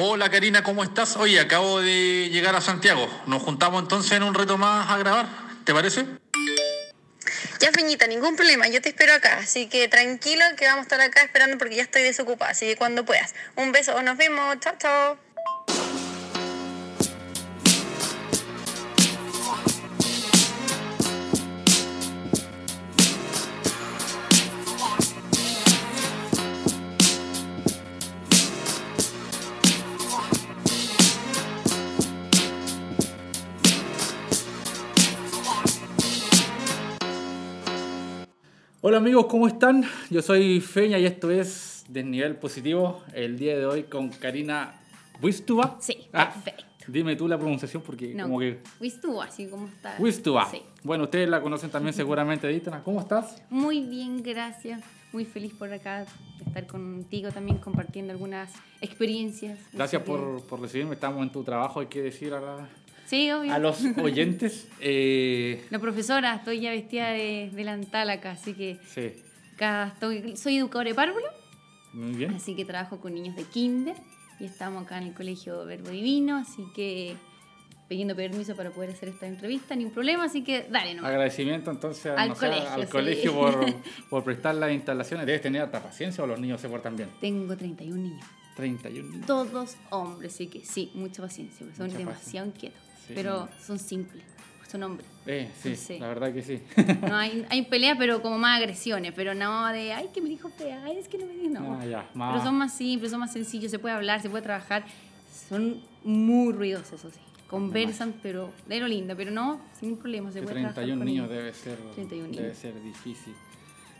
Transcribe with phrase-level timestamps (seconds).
[0.00, 1.16] Hola Karina, ¿cómo estás?
[1.16, 3.10] Oye, acabo de llegar a Santiago.
[3.26, 5.26] Nos juntamos entonces en un reto más a grabar.
[5.64, 6.06] ¿Te parece?
[7.58, 11.00] Ya, Feñita, ningún problema, yo te espero acá, así que tranquilo que vamos a estar
[11.00, 13.34] acá esperando porque ya estoy desocupada, así que cuando puedas.
[13.56, 15.18] Un beso, nos vemos, chao, chao.
[38.98, 39.84] Hola amigos, ¿cómo están?
[40.10, 43.04] Yo soy Feña y esto es Desnivel Positivo.
[43.14, 44.74] El día de hoy con Karina
[45.22, 45.76] Wistuba.
[45.78, 46.64] Sí, Ah, perfecto.
[46.88, 48.58] Dime tú la pronunciación porque No, como que...
[48.80, 49.94] Wistuba, así como está.
[50.00, 50.50] Wistuba.
[50.50, 50.62] Sí.
[50.82, 52.82] Bueno, ustedes la conocen también seguramente, Dítana.
[52.82, 53.40] ¿Cómo estás?
[53.50, 54.82] Muy bien, gracias.
[55.12, 56.06] Muy feliz por acá de
[56.44, 59.60] estar contigo también compartiendo algunas experiencias.
[59.72, 60.94] Gracias por, por recibirme.
[60.94, 62.68] Estamos en tu trabajo, hay que decir a, la-
[63.08, 63.52] Sí, obvio.
[63.54, 64.68] a los oyentes.
[64.80, 69.12] eh, La profesora, estoy ya vestida de delantal acá, así que sí,
[69.54, 71.26] acá estoy, soy educadora de párvulo,
[71.92, 72.34] muy bien.
[72.34, 73.96] así que trabajo con niños de kinder
[74.40, 77.16] y estamos acá en el colegio Verbo Divino, así que
[77.88, 81.10] pidiendo permiso para poder hacer esta entrevista, ni un problema, así que dale nomás.
[81.10, 82.90] Agradecimiento entonces Al no colegio, al sí.
[82.92, 83.66] colegio por,
[84.10, 85.24] por prestar las instalaciones.
[85.24, 87.08] Debes tener harta paciencia o los niños se portan bien.
[87.18, 88.26] Tengo 31 niños.
[88.56, 89.26] 31 niños.
[89.26, 93.12] todos hombres, así que sí, mucha paciencia, porque son Mucha demasiado inquietos, Sí.
[93.14, 94.22] pero son simples,
[94.70, 95.06] son hombres.
[95.26, 95.98] Eh, sí, Sí.
[95.98, 96.62] la verdad que sí.
[97.02, 100.48] No hay, hay peleas, pero como más agresiones, pero no de, ay, que me dijo
[100.50, 101.78] fea, ay, es que no me dijo, no.
[101.80, 104.42] Ah, ya, más- Pero son más simples, son más sencillos, se puede hablar, se puede
[104.42, 104.84] trabajar,
[105.48, 107.18] son muy ruidosos, eso sí.
[107.48, 111.06] Conversan, pero de lo lindo, pero no, sin problema, se Que puede trabajar 31 con
[111.06, 112.58] niños debe ser, 31 debe niños.
[112.58, 113.34] ser difícil.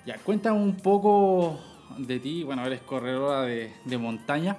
[0.04, 1.58] Ya, cuéntame un poco
[1.96, 2.42] de ti.
[2.44, 4.56] Bueno, eres corredora de, de montaña.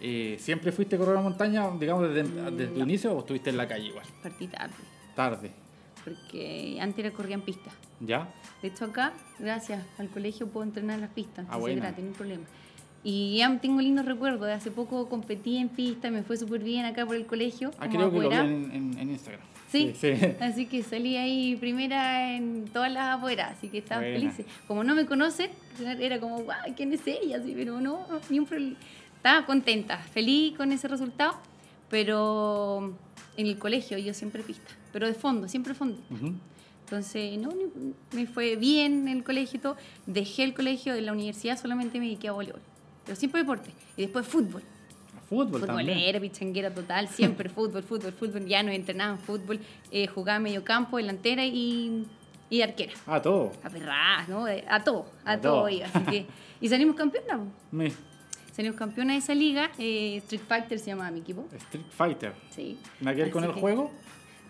[0.00, 2.84] Eh, ¿Siempre fuiste corredora de montaña, digamos, desde, Mm, desde tu no.
[2.84, 4.04] inicio o estuviste en la calle igual?
[4.22, 4.74] Partí tarde,
[5.14, 5.50] Tarde.
[6.04, 7.70] porque antes era corría en pista.
[8.00, 8.28] ¿Ya?
[8.60, 11.46] De hecho, acá, gracias al colegio, puedo entrenar en las pistas.
[11.48, 11.80] Ah, buena.
[11.82, 12.44] gratis, no hay problema.
[13.02, 14.46] Y ya tengo lindos recuerdos.
[14.46, 17.70] De hace poco competí en pista, me fue súper bien acá por el colegio.
[17.78, 19.42] Ah, creo que lo vi en, en- en Instagram.
[19.70, 19.94] Sí.
[19.98, 20.12] sí.
[20.40, 24.34] Así que salí ahí primera en todas las afueras, así que estaba feliz.
[24.68, 25.50] Como no me conocen,
[26.00, 27.38] era como, guau, ¿quién es ella?
[27.38, 28.76] Así, pero no, ni un problema.
[29.24, 31.32] Estaba contenta, feliz con ese resultado,
[31.88, 32.92] pero
[33.38, 35.98] en el colegio yo siempre pista, pero de fondo, siempre fondo.
[36.10, 36.34] Ujú.
[36.84, 37.50] Entonces, no,
[38.12, 39.76] me fue bien en el colegio y todo.
[40.04, 42.60] Dejé el colegio, en la universidad solamente me dediqué a voleibol.
[43.06, 43.70] Pero siempre deporte.
[43.96, 44.62] Y después fútbol.
[45.30, 45.88] Fútbol también.
[45.88, 48.44] Futbolera, pichanguera total, siempre fútbol, fútbol, fútbol.
[48.44, 49.58] Ya no entrenaba en fútbol,
[49.90, 52.06] eh, jugaba medio campo, delantera y,
[52.50, 52.92] y arquera.
[53.06, 53.52] Ah, todo.
[53.62, 54.44] A perras, ¿no?
[54.44, 55.68] A todo, a, A todo todo.
[55.70, 55.86] iba.
[55.86, 56.26] Así que,
[56.60, 57.40] y salimos campeonas.
[58.54, 59.70] Salimos campeonas de esa liga.
[59.78, 61.46] eh, Street Fighter se llamaba mi equipo.
[61.52, 62.32] Street Fighter.
[62.50, 62.78] Sí.
[63.00, 63.90] ¿Nada que ver con el que- juego?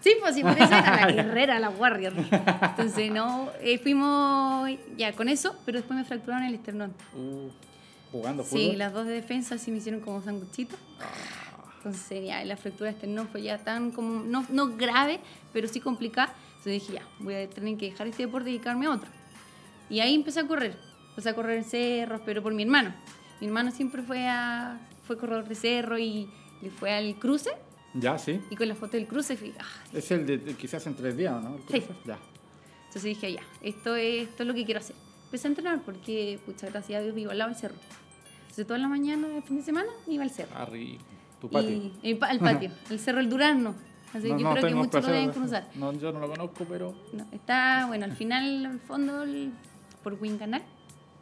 [0.00, 2.12] Sí, pues sí, por eso era la guerrera, la warrior.
[2.14, 6.92] Entonces, no, eh, fuimos ya con eso, pero después me fracturaron el esternón.
[7.14, 7.48] Uh,
[8.12, 8.78] jugando Sí, fútbol.
[8.78, 10.78] las dos de defensa sí me hicieron como sanguchitos.
[11.78, 15.20] Entonces, ya la fractura de esternón fue ya tan como, no, no grave,
[15.54, 16.34] pero sí complicada.
[16.58, 19.08] Entonces dije, ya, voy a tener que dejar este deporte y dedicarme a otro.
[19.88, 20.76] Y ahí empecé a correr.
[21.10, 22.94] Empecé a correr en cerros, pero por mi hermano.
[23.40, 26.28] Mi hermano siempre fue a, fue corredor de cerro y
[26.62, 27.50] le fue al cruce.
[27.94, 28.40] Ya, sí.
[28.50, 31.16] Y con la foto del cruce, fui, ah, Es el de, de quizás en tres
[31.16, 31.56] días, ¿no?
[31.56, 31.86] El Sí.
[32.04, 32.18] Ya.
[32.86, 34.96] Entonces dije, ya, esto es, esto es lo que quiero hacer.
[35.26, 37.74] Empecé a entrenar porque, pucha, gracias a Dios vivo al lado del cerro.
[38.42, 40.50] Entonces toda la mañana, el fin de semana, iba al cerro.
[40.56, 41.02] Ah, rico.
[41.40, 41.70] Tu patio.
[41.70, 43.74] Y, el al patio, el cerro El Durazno.
[44.12, 45.64] Así No, que no creo que muchos lo deben conocer.
[45.74, 46.94] No, yo no lo conozco, pero.
[47.12, 49.52] No, está, bueno, al final, al fondo, el-
[50.04, 50.62] por Win Canal,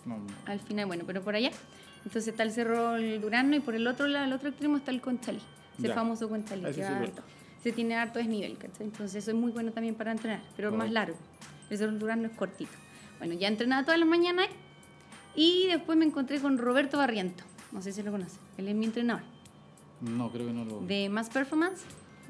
[0.04, 0.24] No, no.
[0.44, 1.50] al final, bueno, pero por allá.
[2.04, 4.90] Entonces está el cerro El Durazno y por el otro lado, el otro extremo está
[4.90, 5.40] el Conchalí,
[5.78, 5.94] ese Ya.
[5.94, 6.62] famoso Conchalí.
[6.72, 7.22] Que va harto.
[7.60, 8.86] Ese tiene harto desnivel, ¿cachai?
[8.86, 11.16] Entonces eso es muy bueno también para entrenar, pero es más largo.
[11.70, 12.72] El cerro El Durazno es cortito.
[13.18, 14.48] Bueno, ya entrenaba todas las mañanas
[15.36, 17.44] y después me encontré con Roberto Barriento.
[17.70, 18.36] No sé si lo conoce.
[18.58, 19.22] Él es mi entrenador
[20.00, 20.80] No, creo que no lo.
[20.80, 21.82] de Mass Performance.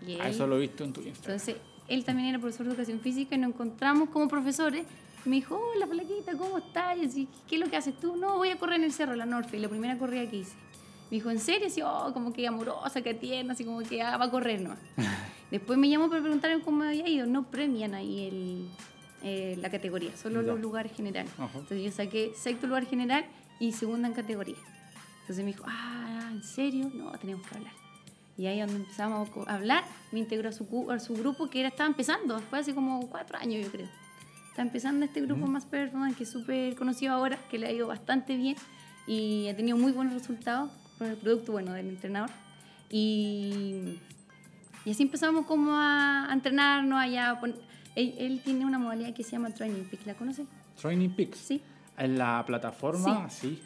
[0.07, 1.33] Y Ah, él- eso lo he visto en tu Instagram.
[1.41, 1.57] entonces,
[1.89, 4.85] él también era profesor de educación física y nos encontramos como profesores.
[5.25, 6.99] Me dijo, hola, flaquita, ¿cómo estás?
[6.99, 8.17] Y así, ¿qué es lo que haces tú?
[8.17, 10.55] No, voy a correr en el cerro, la Norfe, la primera corrida que hice.
[11.11, 11.69] Me dijo, ¿en serio?
[11.69, 14.75] Así, oh, como que amorosa, que tierna, así como que ah, va a correr, ¿no?
[15.51, 17.27] Después me llamó para preguntarme cómo me había ido.
[17.27, 18.69] No premian ahí el,
[19.23, 20.49] eh, la categoría, solo Ya.
[20.49, 21.31] los lugares generales.
[21.39, 23.25] Entonces yo saqué sexto lugar general
[23.61, 24.57] y segunda en categoría.
[25.21, 26.91] Entonces me dijo, ah, ¿en serio?
[26.95, 27.73] No, tenemos que hablar.
[28.39, 31.69] Y ahí donde empezamos a hablar, me integró a su, a su grupo que era,
[31.69, 33.89] estaba empezando, fue hace como cuatro años yo creo.
[34.53, 37.87] Está empezando este grupo más performance que es súper conocido ahora, que le ha ido
[37.87, 38.55] bastante bien
[39.07, 42.29] y ha tenido muy buenos resultados por el producto bueno del entrenador.
[42.91, 43.99] Y,
[44.85, 47.41] y así empezamos como a, a entrenarnos allá.
[47.95, 50.47] Él, él tiene una modalidad que se llama Training Peak, ¿la conoces?
[50.79, 51.39] Training Peaks.
[51.39, 51.63] Sí.
[51.97, 53.59] En la plataforma, sí.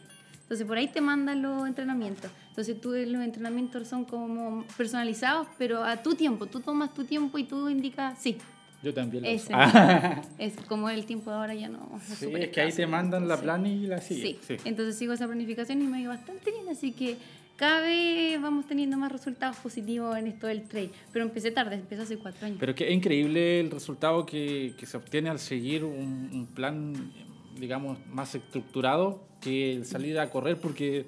[0.43, 2.31] Entonces por ahí te mandan los entrenamientos.
[2.51, 6.47] Entonces tú los entrenamientos son como personalizados, pero a tu tiempo.
[6.47, 8.39] Tú tomas tu tiempo y tú indicas, sí,
[8.83, 9.53] Yo también lo ese.
[9.55, 12.01] Ah, Es como el tiempo de ahora ya no.
[12.07, 14.39] sí, súper es que ahí te mandan la plan y la sigues.
[14.47, 14.57] Sí.
[14.65, 17.17] entonces sigo esa planificación y me ha ido bastante bien, así que
[17.57, 20.91] cada vez vamos teniendo más resultados positivos en esto del trade.
[21.13, 22.59] Pero empecé tarde, empecé hace cuatro años.
[22.61, 26.47] Pero es que es increíble el resultado que, que se obtiene al seguir un, un
[26.47, 27.13] plan,
[27.59, 31.07] digamos, más estructurado que el salir a correr, porque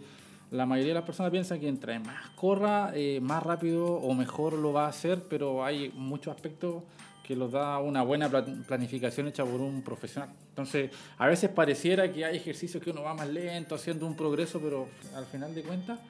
[0.51, 4.55] la mayoría de las personas piensan que entre más corra, eh, más rápido o mejor
[4.55, 6.83] lo va a hacer, pero hay muchos aspectos
[7.29, 10.31] que los da una buena pla- planificación hecha por un profesional.
[10.49, 14.59] Entonces, a veces pareciera que hay ejercicios que uno va más lento, haciendo un progreso,
[14.63, 16.01] pero al final de cuentas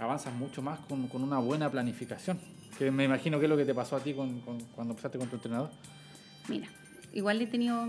[0.00, 2.40] avanzas mucho más con, con una buena planificación.
[2.76, 5.18] Que me imagino que es lo que te pasó a ti con- con- cuando empezaste
[5.18, 5.70] con tu entrenador.
[6.48, 6.66] Mira,
[7.12, 7.86] igual he tenido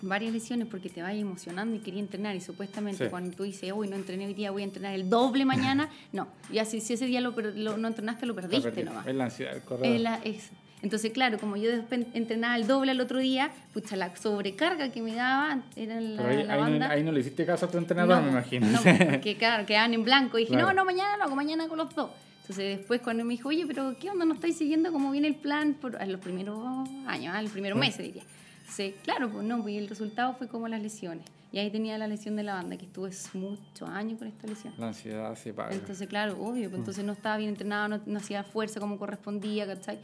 [0.00, 3.10] varias lesiones porque te vas emocionando y quería entrenar y supuestamente Sí.
[3.10, 6.28] cuando tú dices, uy, no entrené hoy día, voy a entrenar el doble mañana, no,
[6.50, 9.06] ya si, si ese día lo, lo- no entrenaste, lo perdiste nomás.
[9.06, 9.94] Es la ansiedad, el corredor.
[9.94, 10.50] Es la- es-
[10.82, 15.02] Entonces, claro, como yo después entrenaba el doble al otro día, pucha, la sobrecarga que
[15.02, 16.86] me daba era la, Pero ahí, la ahí banda.
[16.88, 18.66] no, ahí no le hiciste caso a tu entrenador, No, me imagino.
[18.66, 18.80] No,
[19.10, 20.38] porque claro, quedaban en blanco.
[20.38, 20.68] Y dije, Claro.
[20.68, 22.10] no, no, mañana lo hago, mañana con los dos.
[22.42, 24.24] Entonces después cuando me dijo, oye, pero ¿qué onda?
[24.24, 26.58] ¿No estáis siguiendo cómo viene el plan por en los primeros
[27.06, 27.80] años, ah, los primeros Mm.
[27.80, 28.22] meses, diría?
[28.68, 31.24] Sí, claro, pues no, pues el resultado fue como las lesiones.
[31.52, 34.72] Y ahí tenía la lesión de la banda, que estuve muchos años con esta lesión.
[34.78, 35.74] La ansiedad se paga.
[35.74, 39.66] Entonces, claro, obvio, pues entonces no estaba bien entrenado, no, no hacía fuerza como correspondía,
[39.66, 39.98] ¿cachai?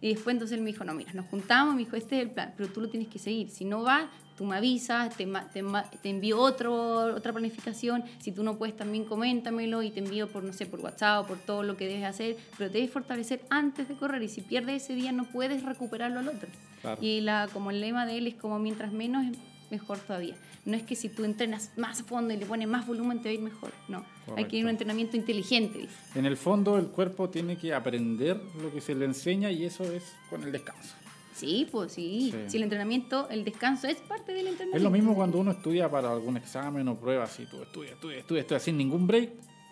[0.00, 2.30] Y después entonces él me dijo, no, mira, nos juntamos, me dijo, este es el
[2.30, 3.50] plan, pero tú lo tienes que seguir.
[3.50, 4.04] Si no vas,
[4.36, 5.62] tú me avisas, te, te,
[6.02, 10.42] te envío otro, otra planificación, si tú no puedes también coméntamelo y te envío por,
[10.42, 13.88] no sé, por WhatsApp por todo lo que debes hacer, pero te debes fortalecer antes
[13.88, 16.48] de correr y si pierdes ese día no puedes recuperarlo al otro.
[16.80, 16.98] Claro.
[17.02, 19.26] Y la, como el lema de él es como mientras menos
[19.70, 20.34] mejor todavía.
[20.64, 23.28] No es que si tú entrenas más a fondo y le pones más volumen te
[23.28, 24.04] va a ir mejor, no.
[24.36, 25.94] Hay que ir a un entrenamiento inteligente, dice.
[26.14, 29.84] En el fondo, el cuerpo tiene que aprender lo que se le enseña y eso
[29.84, 30.94] es con el descanso.
[31.34, 32.30] Sí, pues sí.
[32.32, 32.38] Sí.
[32.48, 34.76] Si el entrenamiento, el descanso es parte del entrenamiento.
[34.76, 38.20] Es lo mismo cuando uno estudia para algún examen o prueba, si tú estudias, estudias,
[38.20, 39.30] estudias, estudias sin ningún break.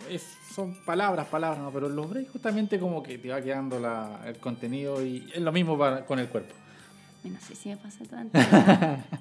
[0.08, 0.24] Es,
[0.54, 1.70] son palabras, palabras, ¿no?
[1.72, 5.42] pero en los breaks justamente como que te va quedando la- el contenido y es
[5.42, 6.54] lo mismo para- con el cuerpo.
[7.24, 8.38] No sé si me pasa tanto.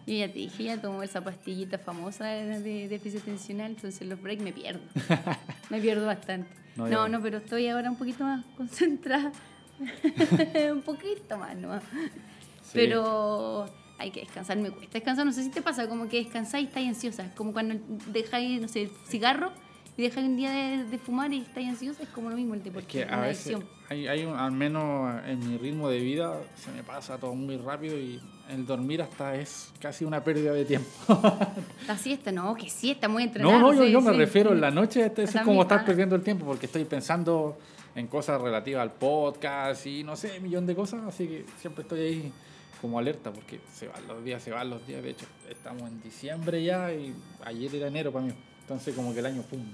[0.05, 4.21] Yo ya te dije, ya tomo esa pastillita famosa de, déficit atencional, entonces en los
[4.21, 4.81] breaks me pierdo.
[5.69, 6.49] me pierdo bastante.
[6.75, 9.31] No, No, pero estoy ahora un poquito más concentrada.
[10.71, 11.79] un poquito más, ¿no?
[11.79, 12.73] Sí.
[12.73, 13.65] Pero
[13.97, 15.25] hay que descansar, me cuesta descansar.
[15.25, 17.33] No sé si te pasa, como que descansáis y estáis ansiosa.
[17.35, 17.75] Como cuando
[18.07, 19.51] dejáis, no sé, el cigarro
[19.97, 22.03] y dejáis un día de, de fumar y estáis ansiosa.
[22.03, 22.87] Es como lo mismo el Es deporte.
[22.87, 23.69] que es a una veces, adicción.
[23.89, 27.57] hay, hay un- al menos en mi ritmo de vida, se me pasa todo muy
[27.57, 30.87] rápido y el dormir hasta es casi una pérdida de tiempo.
[31.87, 33.59] La siesta, no, que siesta, muy entrenada.
[33.59, 34.17] No, no, yo, sí, yo me sí.
[34.17, 35.85] refiero en la noche, este, eso es como estar ah.
[35.85, 37.57] perdiendo el tiempo porque estoy pensando
[37.95, 41.81] en cosas relativas al podcast y no sé, un millón de cosas, así que siempre
[41.81, 42.31] estoy ahí
[42.79, 45.99] como alerta porque se van los días, se van los días, de hecho estamos en
[46.03, 47.11] diciembre ya y
[47.43, 49.65] ayer era enero para mí, entonces como que el año, pum.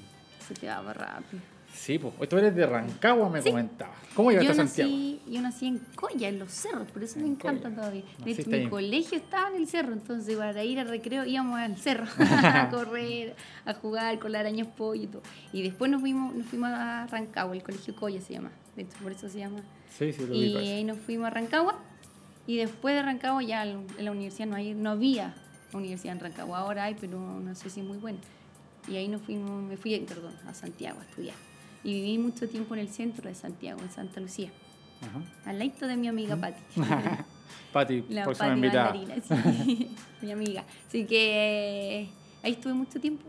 [0.48, 1.42] Se te va rápido.
[1.74, 3.50] Sí, pues, tú eres de Rancagua, me Sí.
[3.50, 3.98] comentabas.
[4.14, 4.92] ¿Cómo llegaste a Santiago?
[5.26, 8.04] yo nací en Coya, en los cerros, por eso me En encanta todavía.
[8.24, 8.70] De hecho, mi ahí.
[8.70, 13.36] colegio estaba en el cerro, entonces para ir al recreo íbamos al cerro a correr,
[13.66, 15.24] a jugar con las arañas pollo y todo.
[15.52, 18.98] Y después nos fuimos, nos fuimos a Rancagua, el colegio Coya se llama, de hecho
[19.02, 19.62] por eso se llama.
[19.98, 20.60] Sí, sí, lo Y eso.
[20.60, 21.80] ahí nos fuimos a Rancagua
[22.46, 25.34] y después de Rancagua ya en la universidad no, hay, no había
[25.74, 28.20] universidad en Rancagua, ahora hay, pero no sé si es muy buena.
[28.88, 31.36] Y ahí nos fuimos, me fui, perdón, a Santiago a estudiar.
[31.84, 34.50] Y viví mucho tiempo en el centro de Santiago, en Santa Lucía,
[35.02, 35.22] Ajá.
[35.50, 36.62] al lado de mi amiga Patti.
[37.74, 38.94] Pati, La próxima Patti invitada.
[39.66, 39.90] Sí,
[40.22, 40.64] mi amiga.
[40.88, 42.10] Así que
[42.42, 43.26] ahí estuve mucho tiempo.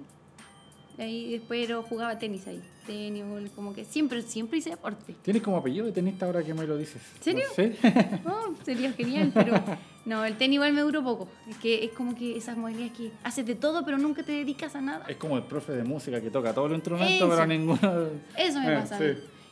[0.98, 2.62] Ahí después pero jugaba tenis ahí.
[2.86, 3.24] Tenis,
[3.54, 5.14] como que siempre, siempre hice deporte.
[5.22, 7.00] ¿Tienes como apellido de tenista ahora que me lo dices?
[7.20, 7.44] ¿Serio?
[7.56, 7.72] Sí.
[8.26, 9.54] Oh, sería genial, pero
[10.04, 11.28] no, el tenis igual me duró poco.
[11.48, 14.74] Es que es como que esas modalidades que haces de todo, pero nunca te dedicas
[14.76, 15.04] a nada.
[15.08, 17.28] es como el profe de música que toca todos los instrumentos, Eso.
[17.28, 18.08] pero ninguno...
[18.36, 18.98] Eso me Eh, pasa.
[18.98, 19.04] sí.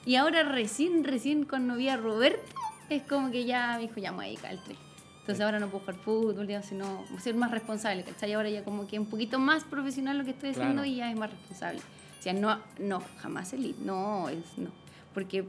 [0.04, 2.42] Y ahora recién, recién cuando vi a Roberto,
[2.90, 4.58] es como que ya me dijo, ya me voy a dedicar al.
[5.20, 8.32] Entonces ahora no puedo jugar fútbol, sino ser más responsable, ¿cachai?
[8.32, 10.88] Ahora ya como que un poquito más profesional lo que estoy haciendo Claro.
[10.88, 11.80] y ya es más responsable.
[12.22, 14.70] O sea, no, no jamás elite, no, es no.
[15.12, 15.44] Porque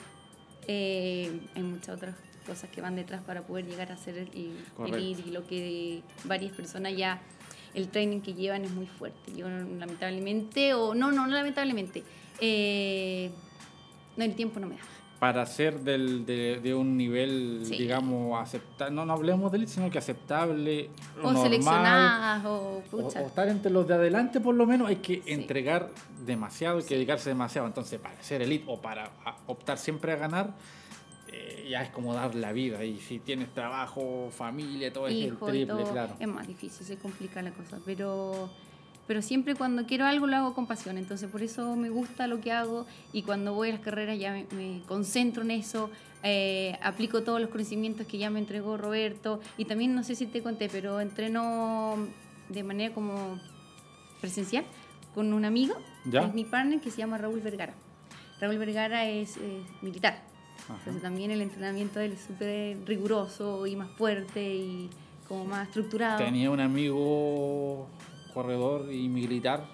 [0.67, 2.15] eh, hay muchas otras
[2.47, 6.51] cosas que van detrás para poder llegar a ser el, elite y lo que varias
[6.51, 7.21] personas ya,
[7.75, 9.35] el training que llevan es muy fuerte.
[9.35, 12.03] Yo lamentablemente, o no, no, no lamentablemente,
[12.41, 13.29] eh,
[14.17, 14.81] no, el tiempo no me da.
[15.23, 17.77] Para ser del, de, de un nivel, Sí.
[17.77, 22.81] digamos, aceptable, no, no hablemos de élite, sino que aceptable, O normal, seleccionadas, o o,
[22.91, 23.21] pucha.
[23.21, 25.31] o estar entre los de adelante por lo menos hay que Sí.
[25.31, 25.91] entregar
[26.25, 27.65] demasiado, hay que dedicarse demasiado.
[27.69, 29.11] Entonces, para ser elite o para
[29.47, 30.49] optar siempre a ganar,
[31.31, 32.83] eh, ya es como dar la vida.
[32.83, 36.15] Y si tienes trabajo, familia, todo es el triple, todo, claro.
[36.19, 38.49] es más difícil, se complica la cosa, pero,
[39.07, 42.39] pero siempre cuando quiero algo lo hago con pasión, entonces por eso me gusta lo
[42.39, 45.89] que hago y cuando voy a las carreras ya me, me concentro en eso,
[46.25, 50.25] eh, aplico todos los conocimientos que ya me entregó Roberto y también no sé si
[50.25, 51.97] te conté, pero entreno
[52.47, 53.39] de manera como
[54.21, 54.63] presencial
[55.13, 56.21] con un amigo, ¿Ya?
[56.21, 57.73] es mi partner, que se llama Raúl Vergara.
[58.39, 60.21] Raúl Vergara es eh, militar.
[60.63, 60.75] Ajá.
[60.79, 64.89] Entonces también el entrenamiento de él es súper riguroso y más fuerte y
[65.27, 66.23] como más estructurado.
[66.23, 67.87] Tenía un amigo
[68.33, 69.65] corredor y militar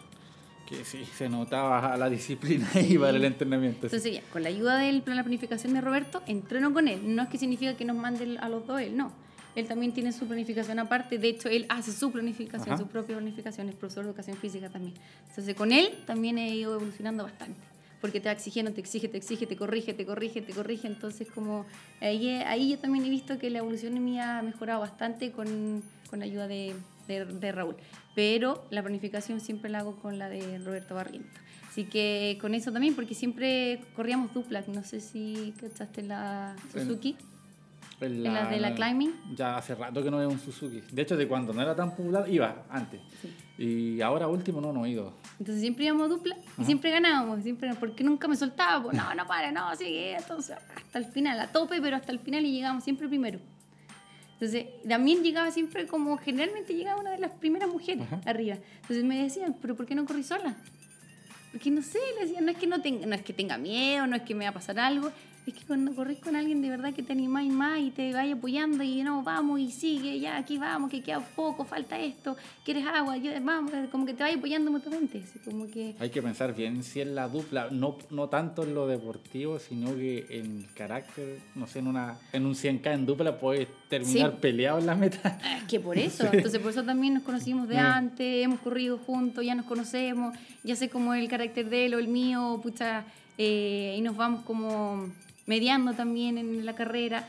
[0.70, 3.88] que sí, se notaba la disciplina ahí para el entrenamiento.
[3.88, 7.16] Entonces ya, con la ayuda del plan de planificación de Roberto, entreno con él.
[7.16, 9.12] No es que significa que nos mande a los dos él, no.
[9.56, 11.18] Él también tiene su planificación aparte.
[11.18, 12.78] De hecho, él hace su planificación, Ajá.
[12.78, 13.68] su propia planificación.
[13.68, 14.94] Es profesor de educación física también.
[15.28, 17.60] Entonces, con él también he ido evolucionando bastante.
[18.00, 20.88] Porque te va exigiendo, te exige, te exige, te corrige, te corrige, te corrige.
[20.88, 21.66] Entonces, como
[22.00, 26.20] ahí, ahí yo también he visto que la evolución mía ha mejorado bastante con, con
[26.20, 26.75] la ayuda de,
[27.18, 27.75] de- de Raúl.
[28.16, 31.30] Pero la planificación siempre la hago con la de Roberto Barriento.
[31.68, 34.63] Así que con eso también, porque siempre corríamos dupla.
[34.68, 37.16] No sé si cachaste la Suzuki.
[38.01, 39.12] En ¿En la de la climbing?
[39.36, 40.82] Ya hace rato que no veo un Suzuki.
[40.92, 43.01] De hecho, de cuando no era tan popular, iba antes.
[43.22, 43.36] Sí.
[43.62, 45.13] Y ahora último no, no he ido.
[45.38, 49.28] Entonces siempre íbamos dupla y siempre ganábamos, siempre, porque nunca me soltaba, pues, no, no
[49.28, 52.86] para, no, sigue, entonces hasta el final, a tope, pero hasta el final y llegamos
[52.86, 53.39] siempre primero.
[54.39, 58.22] Entonces también llegaba siempre como, generalmente llegaba una de las primeras mujeres Ajá.
[58.25, 58.58] arriba.
[58.81, 60.55] Entonces me decían, pero ¿por qué no corrí sola?
[61.51, 64.08] Porque no sé, le decían, no es que no tenga, no es que tenga miedo,
[64.08, 65.12] no es que me va a pasar algo,
[65.48, 68.34] es que cuando corres con alguien de verdad que te animáis más y te vaya
[68.36, 72.86] apoyando y no, vamos y sigue, ya aquí vamos, que queda poco, falta esto, quieres
[72.86, 75.96] agua, yo, vamos, como que te vaya apoyando mutuamente, como que...
[76.00, 79.96] Hay que pensar bien si es la dupla, no, no tanto en lo deportivo, sino
[79.96, 84.38] que en carácter, no sé, en, una, en un 100K en dupla puedes terminar Sí.
[84.41, 85.39] peleado en la meta.
[85.58, 87.79] Es que por eso, entonces por eso también nos conocimos de Mm.
[87.79, 91.96] antes, hemos corrido juntos, ya nos conocemos, ya sé cómo es el carácter de él
[91.96, 93.03] o el mío, pucha,
[93.38, 95.08] eh, y nos vamos como
[95.50, 97.27] mediando también en la carrera,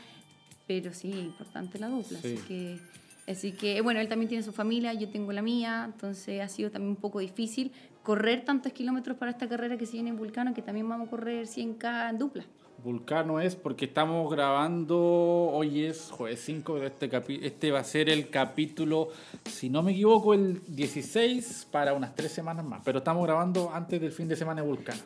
[0.67, 2.35] pero sí, importante la dupla, Sí.
[2.35, 2.79] así que...
[3.27, 6.69] Así que, bueno, él también tiene su familia, yo tengo la mía, entonces ha sido
[6.71, 7.71] también un poco difícil
[8.03, 11.11] correr tantos kilómetros para esta carrera que se viene en Vulcano, que también vamos a
[11.11, 12.43] correr 100K en dupla.
[12.83, 17.83] Vulcano es porque estamos grabando, hoy es jueves 5, de este, capi- este va a
[17.83, 19.09] ser el capítulo,
[19.45, 24.01] si no me equivoco, el 16 para unas tres semanas más, pero estamos grabando antes
[24.01, 24.99] del fin de semana de Vulcano.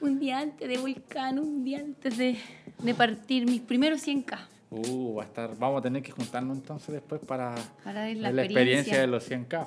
[0.00, 2.36] Un día antes de Vulcano, un día antes de,
[2.82, 4.38] de partir mis primeros 100K.
[4.70, 8.30] Uh, va a estar, vamos a tener que juntarnos entonces después para, Para ver la
[8.30, 8.44] la experiencia.
[8.44, 9.66] experiencia de los 100K.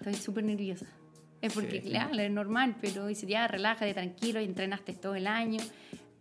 [0.00, 0.86] Estoy súper nerviosa.
[1.40, 1.88] Es porque, Sí.
[1.88, 5.60] claro, es normal, pero dice, ya, relájate, tranquilo, y entrenaste todo el año.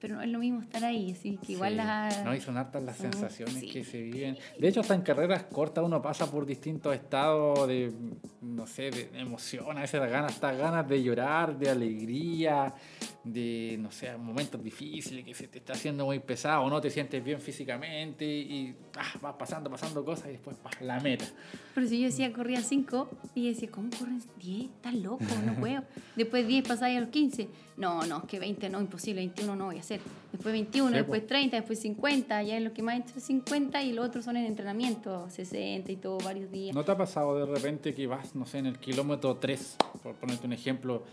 [0.01, 1.77] Pero no es lo mismo estar ahí, así que igual Sí.
[1.77, 2.25] las...
[2.25, 3.70] No, y son hartas las son- sensaciones sí.
[3.70, 4.36] que se viven.
[4.60, 7.93] De hecho, hasta en carreras cortas uno pasa por distintos estados de,
[8.41, 12.74] no sé, de emoción, a veces da ganas, hasta ganas de llorar, de alegría,
[13.24, 17.24] de, no sé, momentos difíciles que se te está haciendo muy pesado, no te sientes
[17.24, 21.25] bien físicamente y ah, vas pasando, pasando cosas y después pa, la meta.
[21.75, 24.63] Pero si yo decía, corría 5, y decía, ¿cómo corren 10?
[24.77, 25.84] Estás loco, no puedo.
[26.15, 27.48] Después 10 pasáis a los 15.
[27.77, 29.90] No, no, es que 20 no, imposible, 21 no voy a hacer.
[30.31, 31.27] Después 21, Sí, después po.
[31.27, 34.24] 30, después 50, ya es lo que más he hecho es 50 y los otros
[34.25, 36.75] son en entrenamiento, 60 y todo, varios días.
[36.75, 40.15] ¿No te ha pasado de repente que vas, no sé, en el kilómetro 3, por
[40.15, 41.03] ponerte un ejemplo,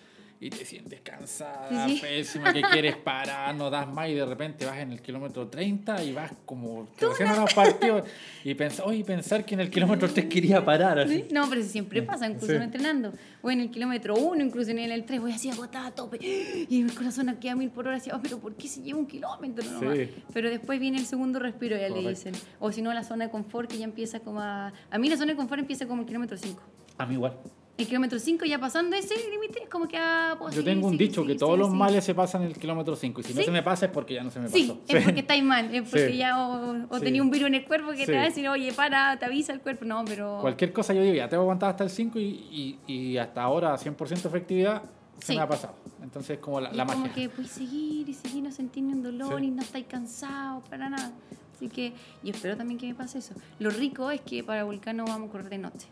[0.41, 4.65] y te sientes cansada, Sí, pésima, que quieres parar, no das más, y de repente
[4.67, 8.05] vas en el kilómetro 30 y vas como recién no has partido,
[8.45, 11.15] y pensar, oye, pensar que en el kilómetro 3 quería parar, así.
[11.23, 11.25] ¿Sí?
[11.33, 12.59] No, pero eso siempre pasa, incluso Sí.
[12.59, 13.13] no entrenando.
[13.43, 16.19] O en el kilómetro 1, incluso en el 3, voy así agotada a tope.
[16.69, 18.99] Y mi corazón aquí a mil por hora decía, oh, pero ¿por qué se lleva
[19.01, 19.97] un kilómetro nomás?
[19.99, 20.11] Sí.
[20.33, 22.09] Pero después viene el segundo respiro, ya le Correcto.
[22.11, 22.35] dicen.
[22.61, 24.73] O si no, la zona de confort que ya empieza como a...
[24.91, 26.63] A mí la zona de confort empieza como el kilómetro 5.
[26.99, 27.37] A mí igual.
[27.79, 29.97] El kilómetro 5 ya pasando ese límite es como que...
[29.97, 32.49] Ah, puedo Yo seguir, tengo un seguir, dicho que todos los males se pasan en
[32.49, 33.45] el kilómetro 5, y si no ¿Sí?
[33.45, 34.81] se me pasa es porque ya no se me Sí, pasó.
[34.99, 36.17] es porque estáis mal, es porque Sí.
[36.17, 37.05] ya o, o Sí.
[37.05, 38.07] tenía un virus en el cuerpo que Sí.
[38.07, 39.85] te va a decir, oye, para, te avisa el cuerpo.
[39.85, 40.39] No, pero...
[40.41, 43.77] Cualquier cosa yo digo, ya tengo aguantado hasta el 5 y, y, y hasta ahora
[43.79, 44.83] 100% efectividad
[45.21, 45.37] se Sí.
[45.37, 45.75] me ha pasado.
[46.03, 47.15] Entonces es como la, Y la es como magia.
[47.15, 49.47] que puedes seguir y seguir, no sentir ni un dolor Sí.
[49.47, 51.13] y no estáis cansados para nada.
[51.55, 51.93] Así que
[52.25, 53.35] yo espero también que me pase eso.
[53.61, 55.87] Lo rico es que para Vulcano vamos a correr de noche.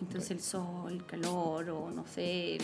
[0.00, 2.56] Entonces el sol, el calor o no sé.
[2.56, 2.62] el-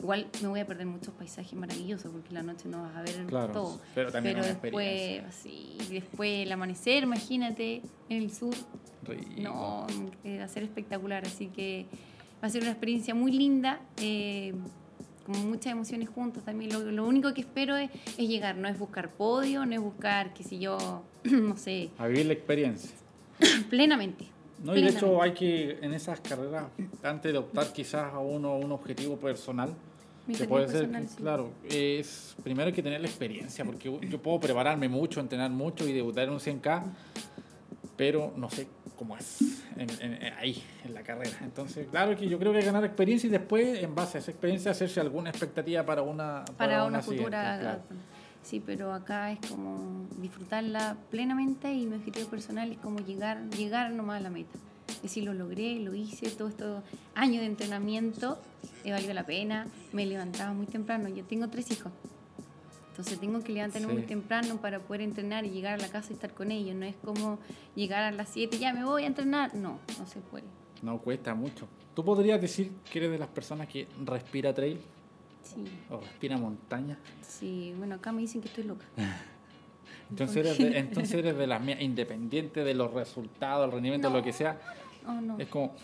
[0.00, 3.26] Igual me voy a perder muchos paisajes maravillosos porque la noche no vas a ver
[3.26, 3.80] Claro, todo.
[3.94, 8.54] pero también una después, sí, después el amanecer, imagínate, en el sur.
[9.06, 9.22] Rico.
[9.42, 9.86] No,
[10.24, 11.84] eh, va a ser espectacular, así que
[12.42, 14.54] va a ser una experiencia muy linda, eh,
[15.26, 16.72] con muchas emociones juntas también.
[16.72, 20.32] Lo, lo único que espero es, es llegar, no es buscar podio, no es buscar,
[20.32, 22.90] qué sé yo, no sé, A vivir la experiencia.
[23.68, 24.24] plenamente.
[24.62, 26.64] No, y de hecho hay que, en esas carreras,
[27.02, 29.74] antes de optar quizás a uno un objetivo personal,
[30.26, 31.16] Mi que puede ser, sí.
[31.16, 35.88] claro, es primero hay que tener la experiencia, porque yo puedo prepararme mucho, entrenar mucho
[35.88, 36.82] y debutar en un 100K,
[37.96, 39.38] pero no sé cómo es
[39.76, 41.38] en- en- ahí, en la carrera.
[41.42, 44.20] Entonces, claro que yo creo que hay que ganar experiencia y después, en base a
[44.20, 47.58] esa experiencia, hacerse alguna expectativa para una, para una futura.
[47.60, 47.80] claro.
[48.42, 53.92] Sí, pero acá es como disfrutarla plenamente y mi objetivo personal es como llegar, llegar
[53.92, 54.58] nomás a la meta.
[54.88, 56.82] Es decir, lo logré, lo hice, todos estos
[57.14, 58.40] años de entrenamiento,
[58.84, 61.92] eh, valió la pena, me levantaba muy temprano, yo tengo tres hijos.
[62.90, 63.92] Entonces tengo que levantarme Sí.
[63.94, 66.74] muy temprano para poder entrenar y llegar a la casa y estar con ellos.
[66.76, 67.38] No es como
[67.74, 69.54] llegar a las 7 ya me voy a entrenar.
[69.54, 70.44] No, no se puede.
[70.82, 71.66] No cuesta mucho.
[71.94, 74.80] ¿Tú podrías decir que eres de las personas que respira trail
[75.42, 76.98] Sí, o respira montaña?
[77.22, 77.74] sí.
[77.76, 78.84] Bueno, acá me dicen que estoy loca.
[80.10, 84.16] Entonces eres de, entonces eres de las mías, independiente de los resultados, el rendimiento, No.
[84.16, 84.58] lo que sea.
[85.06, 85.38] Oh, no.
[85.38, 85.74] Es como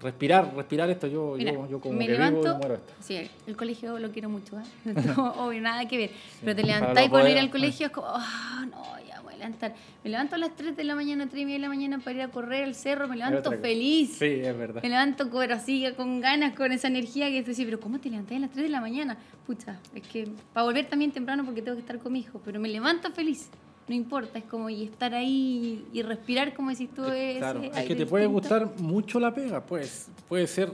[0.00, 1.06] respirar, respirar esto.
[1.06, 2.92] Yo, Mira, yo, yo como me que levanto, vivo y muero esto.
[3.00, 4.62] sí, el colegio lo quiero mucho, ¿eh?
[5.16, 6.10] No, obvio, nada que ver.
[6.40, 9.74] Pero te levantáis para ir al colegio, es como, ah, no, ya voy a levantar.
[10.04, 12.16] Me levanto a las 3 de la mañana, 3 y media de la mañana para
[12.16, 14.16] ir a correr al cerro, me levanto feliz.
[14.18, 14.82] Sí, es verdad.
[14.82, 18.36] Me levanto con, así, con ganas, con esa energía que decís, pero ¿cómo te levantás
[18.36, 19.16] a las 3 de la mañana?
[19.46, 22.60] Pucha, es que para volver también temprano porque tengo que estar con mi hijo, pero
[22.60, 23.48] me levanto feliz.
[23.88, 27.70] No importa, es como y estar ahí y respirar, como decís tú, es, Claro, es
[27.86, 28.30] que te puede distinto.
[28.30, 30.72] gustar mucho la pega, pues puede ser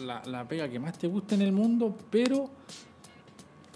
[0.00, 2.48] la, la pega que más te guste en el mundo, pero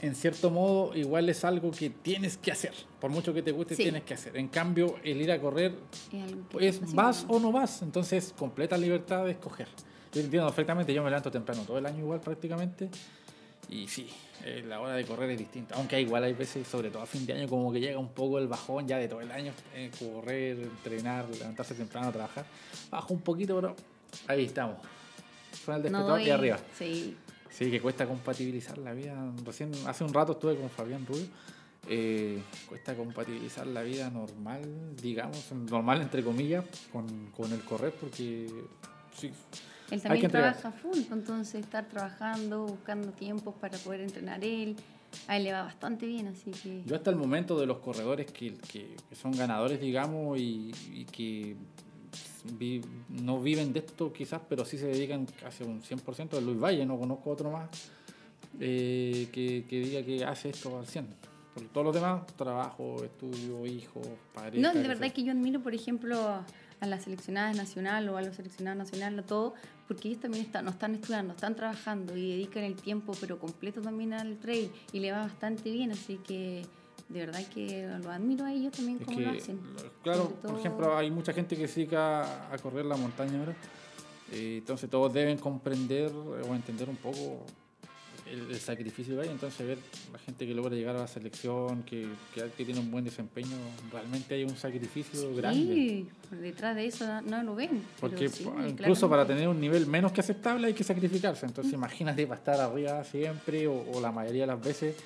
[0.01, 2.73] en cierto modo igual es algo que tienes que hacer.
[3.01, 3.83] Por mucho que te guste, Sí.
[3.83, 4.37] tienes que hacer.
[4.37, 5.75] En cambio, el ir a correr
[6.13, 9.67] Es pues vas o no vas, entonces completa libertad de escoger.
[10.13, 12.89] Yo entiendo perfectamente, yo me levanto temprano todo el año igual prácticamente,
[13.69, 14.09] y sí,
[14.45, 17.27] eh, la hora de correr es distinta, aunque igual hay veces, sobre todo a fin
[17.27, 19.91] de año, como que llega un poco el bajón ya de todo el año, eh,
[19.99, 22.47] correr, entrenar, levantarse temprano, trabajar,
[22.91, 23.77] bajo un poquito, pero
[24.27, 24.79] ahí estamos.
[25.65, 26.59] Suena el No despertador y doy- arriba.
[26.79, 27.17] Sí,
[27.51, 29.17] Sí, que cuesta compatibilizar la vida.
[29.45, 31.27] Recién, hace un rato estuve con Fabián Rubio.
[31.89, 38.47] eh, cuesta compatibilizar la vida normal, digamos, normal entre comillas, con, con el correr, porque
[39.19, 39.31] sí,
[39.91, 44.77] Él también trabaja full, entonces estar trabajando, buscando tiempos para poder entrenar él,
[45.27, 46.83] a él le va bastante bien, así que...
[46.85, 51.05] yo hasta el momento de los corredores que, que- que son ganadores, digamos, y, y
[51.07, 51.57] que
[52.59, 56.61] vi- no viven de esto quizás, pero sí se dedican casi un 100%, de Luis
[56.61, 57.69] Valle, no conozco otro más,
[58.61, 61.05] eh, que, que diga que hace esto al 100%.
[61.55, 64.61] Por todos los demás, trabajo, estudio, hijos, pareja.
[64.73, 66.45] No, de verdad que yo admiro, por ejemplo,
[66.81, 69.55] a las seleccionadas nacional o a los seleccionados nacional, a todo,
[69.87, 73.81] porque ellos también están, no están estudiando, están trabajando y dedican el tiempo, pero completo
[73.81, 76.65] también al trail y le va bastante bien, así que
[77.09, 79.59] de verdad que lo admiro a ellos también como lo hacen.
[80.03, 83.39] claro, Sobre por todo- ejemplo, hay mucha gente que se dedica a correr la montaña
[83.41, 83.55] ahora.
[84.31, 87.47] eh, entonces todos deben comprender o entender un poco
[88.33, 89.29] el, el sacrificio que hay.
[89.29, 89.79] Entonces ver
[90.13, 93.57] la gente que logra llegar a la selección, que, que, que tiene un buen desempeño,
[93.93, 95.75] realmente hay un sacrificio grande.
[95.75, 97.83] Sí, por detrás de eso no, lo ven.
[98.01, 101.47] Porque sí, incluso para tener un nivel menos que aceptable hay que sacrificarse.
[101.47, 104.97] Entonces imagínate para estar arriba siempre o, o la mayoría de las veces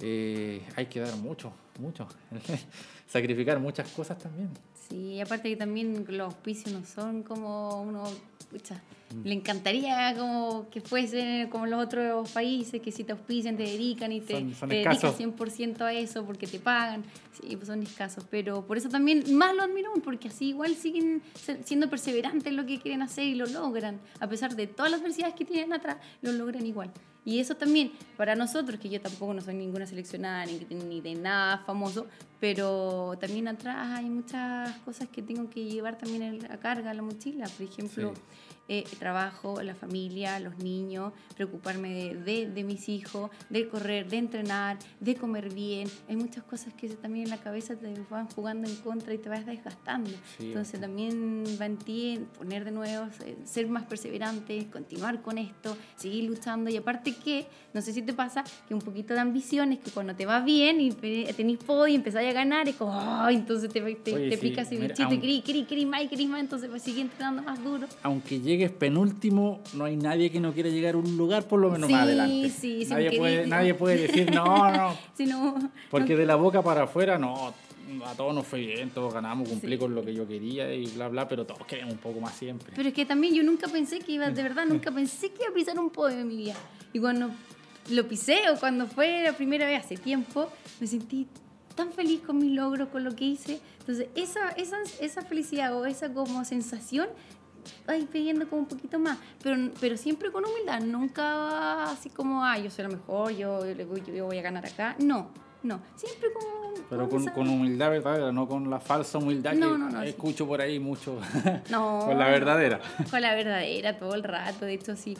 [0.00, 2.08] eh, hay que dar mucho, mucho.
[3.06, 4.50] Sacrificar muchas cosas también.
[4.88, 8.04] Sí, aparte que también los auspicios no son como uno,
[8.50, 8.82] pucha,
[9.24, 14.12] le encantaría como que fuesen como los otros países, que si te auspician te dedican
[14.12, 15.18] y te, Son- son te dedicas escasos.
[15.20, 17.02] 100% a eso porque te pagan.
[17.40, 21.22] Sí, pues son escasos, pero por eso también más lo admiro, porque así igual siguen
[21.64, 23.98] siendo perseverantes en lo que quieren hacer y lo logran.
[24.20, 26.90] A pesar de todas las adversidades que tienen atrás, lo logran igual.
[27.24, 31.14] Y eso también, para nosotros, que yo tampoco no soy ninguna seleccionada ni, ni de
[31.14, 32.06] nada famoso,
[32.40, 37.46] pero también atrás hay muchas cosas que tengo que llevar también la carga, la mochila.
[37.46, 38.14] Por ejemplo.
[38.70, 44.08] Eh, el trabajo, la familia, los niños, preocuparme de, de- de mis hijos, de correr,
[44.08, 45.88] de entrenar, de comer bien.
[46.08, 49.28] Hay muchas cosas que también en la cabeza te van jugando en contra y te
[49.28, 50.10] vas desgastando.
[50.38, 55.20] Sí, Entonces también va en ti en poner de nuevo, eh, ser más perseverante, continuar
[55.20, 56.70] con esto, seguir luchando.
[56.70, 59.90] Y aparte que, no sé si te pasa, que un poquito de ambición es que
[59.90, 63.68] cuando te va bien y tenés podio y empezás a ganar, es como, "Ay", entonces
[63.72, 66.28] te, te, Oye, te sí, pica ese bichito y querís, querís, querís más y querís
[66.28, 67.88] más, entonces vas a seguir entrenando más duro.
[68.02, 71.60] aunque llegue llegues penúltimo, no hay nadie que no quiera llegar a un lugar por
[71.60, 72.50] lo menos Sí, más adelante.
[72.50, 74.94] sí, sí, nadie, puede, di- nadie puede decir, no, no.
[75.16, 77.52] Si no, Porque de la boca para afuera, no,
[78.06, 81.08] a todos nos fue bien, todos ganamos, cumplí con lo que yo quería y bla,
[81.08, 82.72] bla, pero todos queremos un poco más siempre.
[82.76, 85.50] Pero es que también yo nunca pensé que iba, de verdad, nunca pensé que iba
[85.50, 86.54] a pisar un podio en mi vida.
[86.92, 87.30] Y cuando
[87.90, 90.48] lo pisé o cuando fue la primera vez hace tiempo,
[90.80, 91.26] me sentí
[91.74, 93.58] tan feliz con mi logro, con lo que hice.
[93.80, 97.08] Entonces, esa, esa, esa felicidad o esa como sensación,
[97.86, 99.18] ay, pidiendo como un poquito más.
[99.42, 104.02] Pero, pero siempre con humildad, nunca así como, ah, yo soy la mejor, yo, voy-
[104.14, 104.96] yo voy a ganar acá.
[104.98, 105.30] No,
[105.62, 106.60] no, siempre como...
[106.88, 110.08] Pero con, con humildad verdadera, no con la falsa humildad No, que no, no, sí.
[110.08, 111.18] escucho por ahí mucho.
[111.70, 112.00] No.
[112.06, 112.80] con la verdadera.
[113.10, 114.64] Con la verdadera todo el rato.
[114.64, 115.16] De hecho, sí,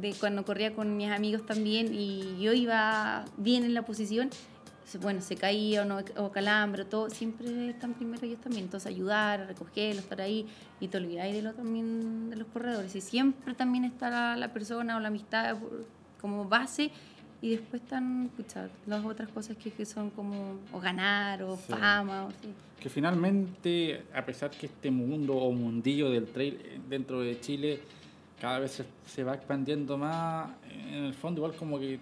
[0.00, 4.30] de cuando corría con mis amigos también y yo iba bien en la posición,
[5.00, 8.64] bueno, se caía o, no, o calambre, todo, siempre están primero ellos también.
[8.64, 10.46] Entonces, ayudar, recogerlo, estar ahí
[10.80, 12.94] y te olvidáis de lo también de los corredores.
[12.94, 15.56] Y siempre también está la, la persona o la amistad
[16.20, 16.90] como base.
[17.42, 21.62] Y después están, escuchar las otras cosas que, que son como o ganar o Sí.
[21.68, 22.24] fama.
[22.26, 22.48] O, sí.
[22.80, 27.80] Que finalmente, a pesar que este mundo o mundillo del trail eh, dentro de Chile
[28.40, 31.98] cada vez se, se va expandiendo más, en el fondo igual como que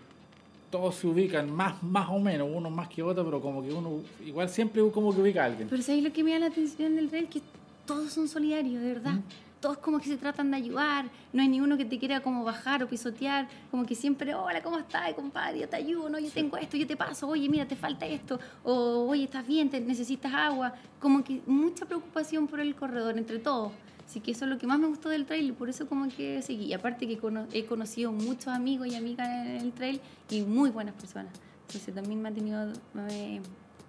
[0.74, 4.00] todos se ubican más, más o menos, uno más que otro, pero como que uno
[4.26, 5.68] igual siempre como que ubica a alguien.
[5.68, 7.28] Pero ¿sabes lo que me da la atención del trail?
[7.28, 7.40] Que
[7.86, 9.20] todos son solidarios, de verdad.
[9.60, 11.08] Todos como que se tratan de ayudar.
[11.32, 13.46] No hay ninguno que te quiera como bajar o pisotear.
[13.70, 15.60] Como que siempre, hola, ¿cómo estás, compadre?
[15.60, 17.28] Yo te ayudo, no, yo tengo esto, yo te paso.
[17.28, 18.40] Oye, mira, te falta esto.
[18.64, 20.74] O, oye, estás bien, te necesitas agua.
[20.98, 23.70] Como que mucha preocupación por el corredor entre todos.
[24.06, 26.42] Así que eso es lo que más me gustó del trail por eso como que
[26.42, 26.66] seguí.
[26.66, 27.18] Y aparte que
[27.52, 31.32] he conocido muchos amigos y amigas en el trail y muy buenas personas.
[31.66, 33.40] Entonces también me ha tenido, me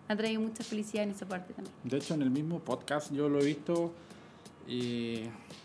[0.08, 1.75] ha traído mucha felicidad en esa parte también.
[1.84, 3.93] De hecho, en el mismo podcast yo lo he visto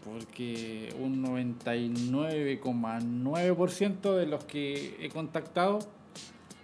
[0.05, 5.79] porque un 99,9% de los que he contactado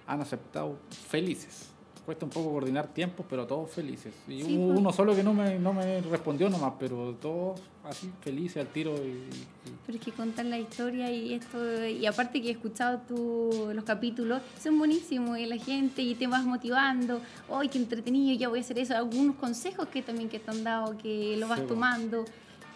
[0.07, 1.70] han aceptado felices.
[2.07, 4.14] Cuesta un poco coordinar tiempos, pero todos felices.
[4.29, 4.79] Y Sí, hubo pues.
[4.79, 8.95] uno solo que no me, no me respondió nomás, pero todos así felices al tiro.
[9.05, 9.47] Y, y-
[9.85, 13.83] Pero es que contar la historia y esto, y aparte que he escuchado tu, los
[13.83, 17.21] capítulos, son buenísimos y la gente y te vas motivando,
[17.53, 18.38] ¡ay, qué entretenido!
[18.38, 18.97] Ya voy a hacer eso.
[18.97, 22.25] Algunos consejos que también que te han dado, que lo vas Sí, tomando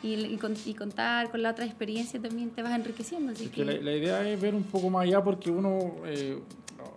[0.02, 3.30] y, y, y contar con la otra experiencia también te vas enriqueciendo.
[3.30, 5.94] Así Es que, que la, la idea es ver un poco más allá porque uno
[6.04, 6.36] eh,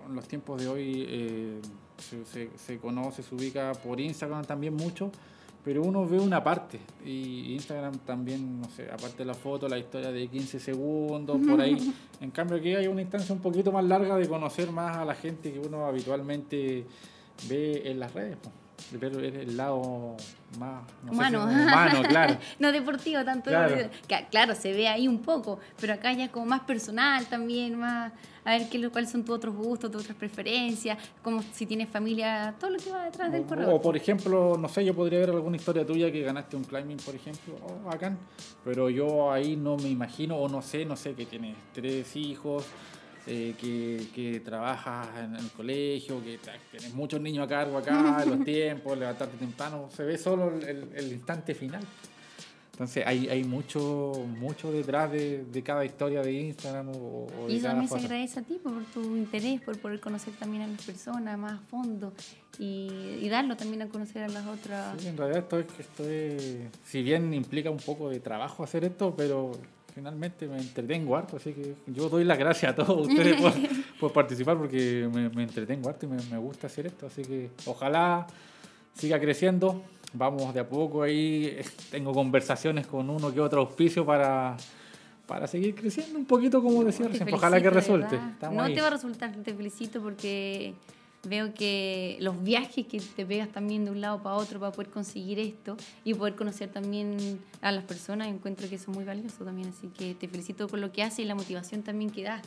[0.09, 1.61] en los tiempos de hoy eh,
[1.97, 5.11] se, se- se conoce, se ubica por Instagram también mucho,
[5.63, 9.77] pero uno ve una parte y Instagram también, no sé, aparte de la foto, la
[9.77, 11.93] historia de 15 segundos, por ahí.
[12.21, 15.13] En cambio aquí hay una instancia un poquito más larga de conocer más a la
[15.15, 16.85] gente que uno habitualmente
[17.49, 18.37] ve en las redes.
[18.37, 18.49] po.
[18.91, 20.15] Ver el lado
[20.59, 22.03] más no sé si Humano.
[22.09, 22.37] claro.
[22.59, 23.49] no deportivo tanto.
[23.49, 23.89] Claro.
[24.07, 27.75] Ca- Claro, se ve ahí un poco, pero acá ya es como más personal también,
[27.75, 28.11] más
[28.45, 31.89] a ver qué, lo- cuáles son tus otros gustos, tus otras preferencias, como si tienes
[31.89, 33.73] familia, todo lo que va detrás del corredor.
[33.73, 36.97] o, por ejemplo, no sé, yo podría ver alguna historia tuya que ganaste un climbing,
[36.97, 38.17] por ejemplo, oh, bacán,
[38.65, 42.65] pero yo ahí no me imagino, o no sé, no sé, que tienes tres hijos,
[43.25, 46.39] eh, que, que trabajas en el colegio, que
[46.71, 51.11] tienes muchos niños a cargo acá, los tiempos, levantarte temprano, se ve solo el, el-
[51.13, 51.83] instante final.
[52.73, 57.53] Entonces hay, hay mucho, mucho detrás de, de cada historia de Instagram o, o de
[57.53, 60.63] Y eso cada también se agradece a ti por tu interés, por poder conocer también
[60.63, 62.13] a las personas más a fondo
[62.57, 62.89] y,
[63.21, 64.99] y darlo también a conocer a las otras.
[64.99, 68.83] Sí, en realidad esto es, esto es- si bien implica un poco de trabajo hacer
[68.85, 69.51] esto, pero
[69.93, 73.53] finalmente me entretengo harto, así que yo doy las gracias a todos ustedes por,
[73.99, 77.49] por participar porque me, me entretengo harto y me, me gusta hacer esto, así que
[77.65, 78.27] ojalá
[78.93, 81.57] siga creciendo, vamos de a poco ahí,
[81.91, 84.57] tengo conversaciones con uno que otro auspicio para,
[85.27, 88.19] para seguir creciendo un poquito como decía recién, ojalá que resulte.
[88.51, 88.73] No ahí.
[88.73, 90.73] te va a resultar, te felicito porque
[91.27, 94.91] veo que los viajes que te pegas también de un lado para otro para poder
[94.91, 99.45] conseguir esto y poder conocer también a las personas, encuentro que eso es muy valioso
[99.45, 102.41] también, así que te felicito por lo que haces y la motivación también que das.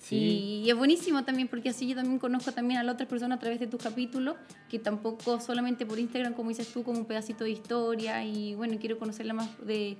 [0.00, 0.62] Sí.
[0.64, 3.38] Y, es buenísimo también porque así yo también conozco también a la otra persona a
[3.38, 4.36] través de tus capítulos,
[4.68, 8.76] que tampoco solamente por Instagram, como dices tú, como un pedacito de historia y bueno,
[8.78, 9.96] quiero conocerla más de,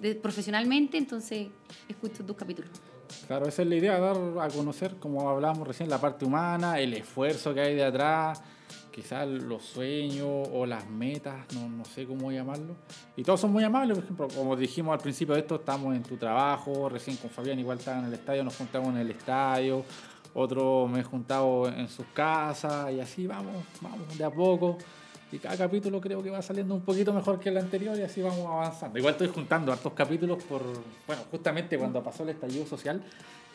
[0.00, 1.48] de- profesionalmente, entonces
[1.88, 2.70] escucho tus capítulos.
[3.26, 6.94] Claro, esa es la idea, dar a conocer, como hablábamos recién, la parte humana, el
[6.94, 8.42] esfuerzo que hay de atrás,
[8.90, 12.76] quizás los sueños o las metas, no, no sé cómo llamarlo.
[13.16, 16.02] Y todos son muy amables, por ejemplo, como dijimos al principio de esto, estamos en
[16.02, 19.84] tu trabajo, recién con Fabián igual estaba en el estadio, nos juntamos en el estadio,
[20.34, 24.78] otro me he juntado en sus casas y así vamos, vamos de a poco.
[25.34, 28.22] Y cada capítulo creo que va saliendo un poquito mejor que el anterior y así
[28.22, 28.96] vamos avanzando.
[28.96, 30.62] Igual estoy juntando hartos capítulos por,
[31.08, 33.02] bueno, justamente cuando pasó el estallido social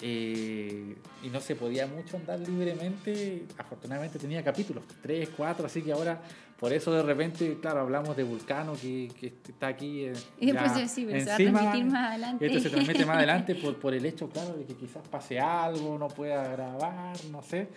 [0.01, 5.93] eh, y no se podía mucho andar libremente, afortunadamente tenía capítulos, tres, cuatro, así que
[5.93, 6.21] ahora
[6.59, 11.05] por eso de repente, claro, hablamos de Vulcano que, que está aquí eh, después sí,
[11.09, 12.45] pero se va a transmitir más adelante.
[12.45, 15.97] Esto se transmite más adelante por, por el hecho, claro, de que quizás pase algo,
[15.97, 17.69] no pueda grabar, no sé.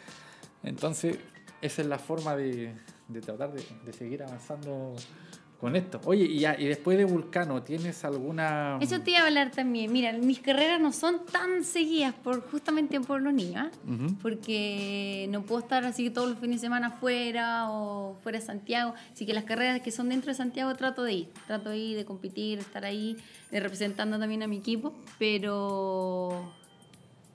[0.65, 1.19] Entonces,
[1.61, 2.75] esa es la forma de,
[3.12, 4.94] de tratar de, de seguir avanzando
[5.61, 6.01] con esto.
[6.07, 8.79] Oye, y, ya- y después de Vulcano, ¿tienes alguna...?
[8.81, 9.92] Eso te iba a hablar también.
[9.92, 13.70] Mira, mis carreras no son tan seguidas por justamente por los niños, ¿ah?
[14.20, 18.94] Porque no puedo estar así todos los fines de semana fuera o fuera de Santiago.
[19.12, 21.29] Así que las carreras que son dentro de Santiago trato de ir.
[21.46, 23.16] Trato de ir, de competir, de estar ahí,
[23.53, 24.92] de representando también a mi equipo.
[25.20, 26.53] Pero.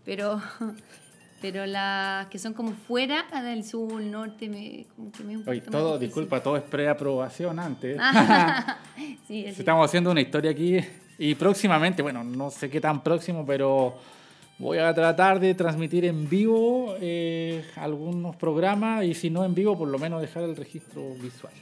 [0.04, 0.42] Pero.
[1.42, 6.00] Pero las que son como fuera del sur, norte, me, como que me Oye, todo,
[6.00, 7.98] disculpa, todo es preaprobación antes.
[8.98, 9.46] sí, sí.
[9.46, 10.80] Estamos haciendo una historia aquí
[11.20, 13.98] y próximamente, bueno, no sé qué tan próximo, pero
[14.58, 19.78] voy a tratar de transmitir en vivo eh, algunos programas y si no en vivo,
[19.78, 21.54] por lo menos dejar el registro visual.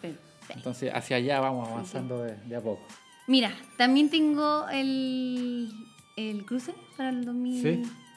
[0.00, 0.52] Perfecto.
[0.54, 2.82] Entonces, hacia allá vamos avanzando de, de a poco.
[3.26, 5.72] Mira, también tengo el,
[6.16, 7.24] el cruce para el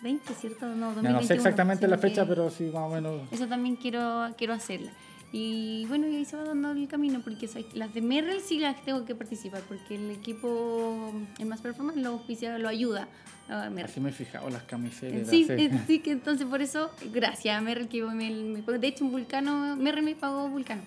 [0.02, 0.66] 2020, ¿cierto?
[0.68, 1.04] No, 2021.
[1.04, 3.22] Ya no sé exactamente la fecha, pero sí más o menos.
[3.32, 4.92] Eso también quiero, quiero hacerla.
[5.34, 8.82] Y bueno, y ahí se va dando el camino, porque las de Merrell sí las
[8.84, 13.10] tengo que participar, porque el equipo, el Más Performance, lo auspicia, lo ayuda
[13.50, 13.92] a Merrell.
[13.92, 15.28] Así me he fijado las camisetas.
[15.28, 15.52] Sí, sí.
[15.54, 19.12] eh, sí, que entonces por eso, gracias a Merrell, que me, me- de hecho un
[19.12, 20.82] vulcano, Merrell me pagó vulcano.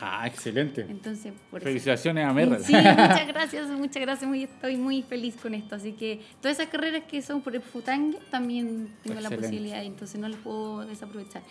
[0.00, 0.86] Ah, excelente.
[0.88, 1.68] Entonces, por eso.
[1.68, 2.62] Felicitaciones a Merrell.
[2.62, 4.28] Sí, muchas gracias, muchas gracias.
[4.28, 5.74] Muy, estoy muy feliz con esto.
[5.74, 10.20] Así que todas esas carreras que son por el Futangue también tengo la posibilidad, entonces
[10.20, 11.42] no las puedo desaprovechar.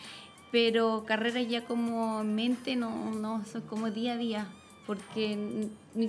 [0.51, 4.47] Pero carreras ya como en mente no, no son como día a día.
[4.85, 5.67] Porque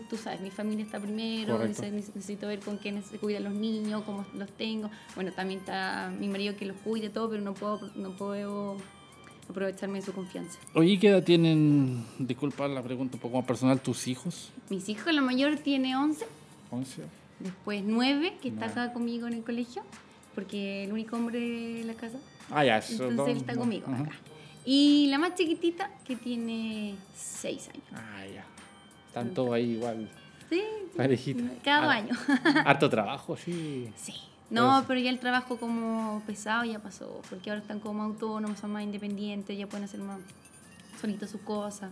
[0.09, 4.25] tú sabes, mi familia está primero, necesito ver con quiénes se cuidan los niños, cómo
[4.37, 4.89] los tengo.
[5.17, 8.77] Bueno, también está mi marido que los cuide todo, pero no puedo, no puedo
[9.49, 10.59] aprovecharme de su confianza.
[10.75, 14.51] Oye, ¿qué edad tienen, disculpa la pregunta un poco más personal, tus hijos?
[14.69, 16.27] Mis hijos, la mayor tiene 11
[16.71, 16.87] ¿11?
[17.41, 19.83] Después nueve, que está acá conmigo en el colegio,
[20.35, 22.19] porque el único hombre de la casa.
[22.51, 22.93] Ah, ya, eso.
[23.09, 24.03] Entonces dos- él está dos- conmigo ajá.
[24.03, 24.13] acá.
[24.65, 27.85] Y la más chiquitita, que tiene seis años.
[27.95, 28.45] Ah, ya.
[29.07, 30.11] Están todos ahí igual.
[30.51, 30.63] Sí.
[30.97, 31.45] Parejita.
[31.63, 31.97] Cada Ah.
[31.97, 32.15] año.
[32.67, 33.89] Harto trabajo, sí.
[33.97, 34.13] Sí.
[34.51, 38.73] No, Pero- ya el trabajo como pesado ya pasó, porque ahora están como autónomos, son
[38.73, 40.21] más independientes, ya pueden hacer más
[41.01, 41.91] solitos sus cosas.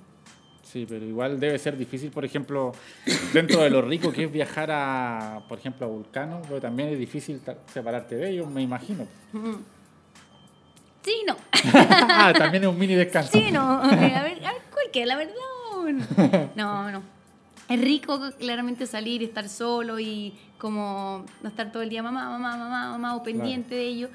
[0.62, 2.72] Sí, pero igual debe ser difícil, por ejemplo,
[3.32, 6.98] dentro de lo rico que es viajar a, por ejemplo, a Vulcano, pero también es
[6.98, 7.40] difícil
[7.72, 9.06] separarte de ellos, me imagino.
[9.32, 9.60] Ujú.
[11.02, 11.36] Sí, no.
[11.74, 13.30] ah, también es un mini descanso.
[13.32, 13.80] Sí, no.
[13.80, 14.38] A ver, a ver,
[14.72, 15.34] cualquiera, la verdad.
[16.56, 17.02] No, no.
[17.68, 22.56] Es rico claramente salir, estar solo y como no estar todo el día mamá, mamá,
[22.56, 24.08] mamá, mamá o pendiente de ello.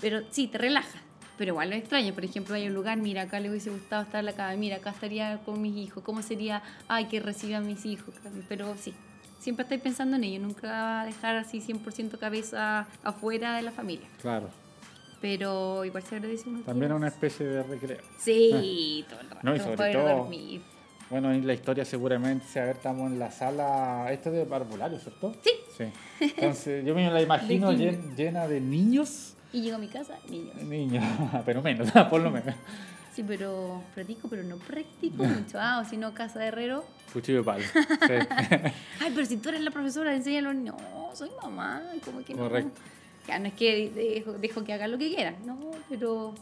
[0.00, 0.98] Pero sí, te relaja.
[1.38, 2.12] Pero igual lo extraño.
[2.14, 5.38] Por ejemplo, hay un lugar, mira, acá le hubiese gustado estar acá, mira, acá estaría
[5.44, 6.02] con mis hijos.
[6.02, 8.14] ¿Cómo sería, ay, que reciban mis hijos?
[8.48, 8.94] Pero sí,
[9.38, 10.40] siempre estoy pensando en ello.
[10.40, 14.06] Nunca dejar así 100% cabeza afuera de la familia.
[14.20, 14.48] Claro,
[15.20, 17.98] Pero igual se agradece uno también es tiene- una especie de recreo.
[18.18, 19.40] Sí, todo el rato.
[19.42, 20.60] No, y sobre todo- dormir.
[21.10, 24.98] Bueno, en la historia seguramente, a ver, estamos en la sala, esto es de parvulario,
[24.98, 25.34] ¿cierto?
[25.42, 25.50] Sí.
[25.76, 25.84] Sí.
[26.36, 29.34] Entonces, yo me la imagino llen- llena de niños.
[29.52, 30.56] Y llego a mi casa, niños.
[30.56, 31.04] Niños,
[31.46, 32.54] pero menos, por lo menos.
[33.14, 35.58] Sí, pero practico, pero no practico mucho.
[35.60, 36.84] Ah, o si no, casa de herrero.
[37.12, 37.64] Cuchillo de palo.
[37.64, 38.12] Sí.
[39.00, 40.52] Ay, pero si tú eres la profesora, enséñalo.
[40.52, 40.76] No,
[41.14, 42.40] soy mamá, como que no.
[42.42, 42.80] Correcto.
[43.26, 46.32] Ya, no es que dejo, dejo que hagan lo que quieran, no, pero,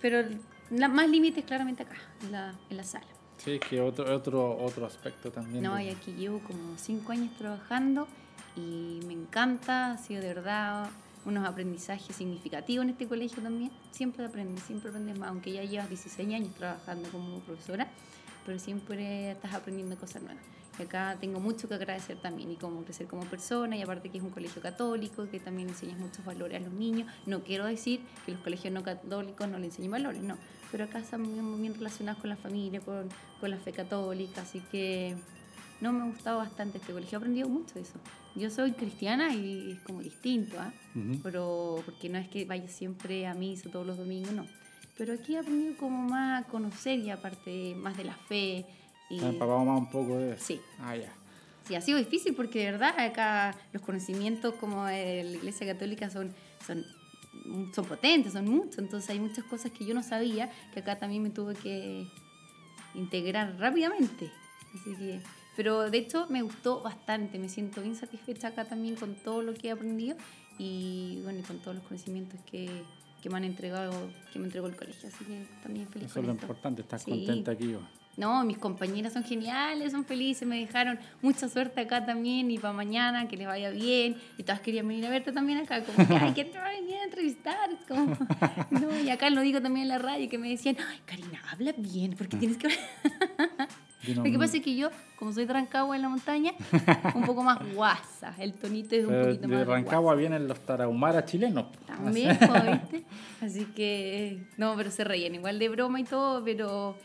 [0.00, 0.26] pero
[0.70, 3.06] la, más límites claramente acá, en la, en la sala.
[3.44, 5.62] Sí, que otro, otro, otro aspecto también.
[5.64, 8.06] No, de- y aquí llevo como cinco años trabajando
[8.56, 10.88] y me encanta, ha sido de verdad
[11.24, 13.70] unos aprendizajes significativos en este colegio también.
[13.90, 17.88] Siempre aprendes, siempre aprendes más, aunque ya llevas 16 años trabajando como profesora,
[18.46, 20.42] pero siempre estás aprendiendo cosas nuevas.
[20.78, 24.18] Y acá tengo mucho que agradecer también y como crecer como persona y aparte que
[24.18, 27.10] es un colegio católico que también enseñas muchos valores a los niños.
[27.26, 30.38] No quiero decir que los colegios no católicos no le enseñen valores, no,
[30.72, 33.08] pero acá están muy bien relacionados con la familia, con,
[33.40, 35.14] con la fe católica, así que
[35.82, 38.00] no me ha gustado bastante este colegio, he aprendido mucho de eso.
[38.34, 40.72] Yo soy cristiana y es como distinto, ¿ah?
[40.94, 41.20] Ujú.
[41.22, 44.46] pero porque no es que vaya siempre a misa todos los domingos, no.
[44.96, 48.64] Pero aquí he aprendido como más a conocer y aparte más de la fe.
[49.10, 50.38] Y, han empapado más un poco de.
[50.38, 50.60] Sí.
[50.80, 51.12] Ah, ya.
[51.66, 56.10] Sí, ha sido difícil porque de verdad acá los conocimientos como de la Iglesia Católica
[56.10, 56.32] son,
[56.66, 56.84] son,
[57.74, 58.78] son potentes, son muchos.
[58.78, 62.06] Entonces hay muchas cosas que yo no sabía que acá también me tuve que,
[62.94, 64.30] integrar rápidamente.
[64.74, 65.20] Así que,
[65.56, 69.54] pero de hecho me gustó bastante, me siento bien satisfecha acá también con todo lo
[69.54, 70.16] que he aprendido
[70.58, 72.82] y bueno, y con todos los conocimientos que,
[73.22, 73.92] que me han entregado,
[74.32, 75.08] que me entregó el colegio.
[75.08, 76.44] Así que también feliz Eso es lo esto.
[76.44, 77.10] importante, estás Sí.
[77.10, 77.64] contenta aquí.
[77.64, 77.88] Iván.
[78.16, 82.74] No, mis compañeras son geniales, son felices, me dejaron mucha suerte acá también y para
[82.74, 84.16] mañana, que les vaya bien.
[84.36, 86.70] Y todas querían venir a verte también acá, como que, ay, que te va a
[86.70, 87.70] venir a entrevistar.
[87.70, 88.14] Es como,
[88.70, 91.72] no, y acá lo digo también en la radio, que me decían, ay, Karina, habla
[91.78, 92.68] bien, porque tienes que...
[94.08, 96.52] No- Lo que pasa es que yo, como soy de Rancagua en la montaña,
[97.14, 100.58] un poco más guasa, el tonito es un Pero poquito de más Rancagua vienen los
[100.66, 101.66] tarahumaras chilenos.
[101.86, 103.04] también, ¿viste?
[103.40, 106.96] Así que, no, pero se reían igual de broma y todo, pero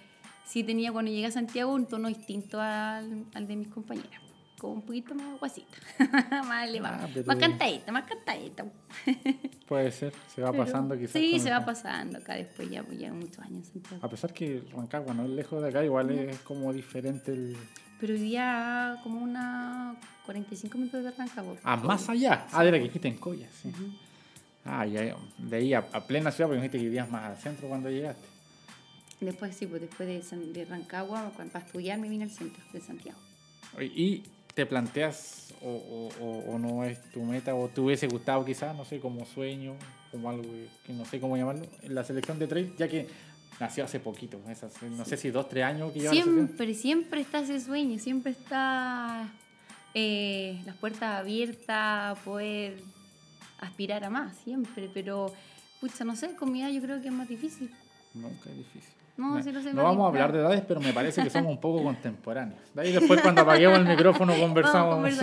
[0.48, 4.22] sí tenía cuando llegué a Santiago un tono distinto al, al de mis compañeras.
[4.58, 5.78] Como un poquito más guasita,
[6.48, 6.98] más elevado.
[7.06, 8.66] Ah, Más cantadita, más cantadita.
[9.68, 11.12] Puede ser, se va Pero- pasando quizás.
[11.12, 14.04] Sí, se va pasando acá después, ya, ya muchos años en Santiago.
[14.06, 17.56] A pesar que Rancagua no es lejos de acá, igual es como diferente el...
[18.00, 21.56] Pero vivía como una 45 minutos de Rancagua.
[21.64, 22.48] Ah, más allá.
[22.52, 23.72] Ah, de la que dijiste en Coya, sí.
[24.66, 27.68] Ah, ya, de ahí a, a plena ciudad, porque dijiste que vivías más al centro
[27.68, 28.26] cuando llegaste.
[29.20, 32.82] Después, sí, pues después de, San- de Rancagua, para estudiar, me vine al centro de
[32.82, 33.18] Santiago.
[33.82, 38.46] ¿Y te planteas o, o- o- o no es tu meta o te hubiese gustado
[38.46, 39.76] quizás, no sé, como sueño,
[40.12, 40.44] como algo
[40.86, 43.08] que, no sé cómo llamarlo, en la selección de trail, ya que
[43.60, 46.14] nació hace poquito, esas, no sé si dos, tres años que lleva?
[46.14, 49.32] Siempre, siempre está ese sueño, siempre está
[49.96, 52.80] eh, las puertas abiertas, poder
[53.60, 54.90] aspirar a más, siempre.
[54.94, 55.34] Pero,
[55.82, 57.72] pucha, no sé, con mi edad yo creo que es más difícil.
[58.14, 58.94] Nunca es difícil.
[59.18, 61.60] No, sé, no más vamos a hablar de edades, pero me parece que somos un
[61.60, 62.60] poco contemporáneos.
[62.74, 64.98] De ahí después cuando apaguemos el micrófono conversamos.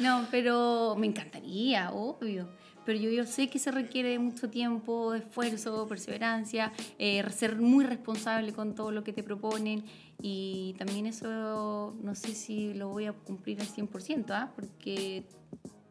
[0.00, 2.48] No, pero me encantaría, obvio.
[2.84, 7.84] Pero yo, yo sé que se requiere de mucho tiempo, esfuerzo, perseverancia, eh, ser muy
[7.84, 9.84] responsable con todo lo que te proponen
[10.22, 14.52] y también eso no sé si lo voy a cumplir al 100%, ¿ah?
[14.54, 15.24] porque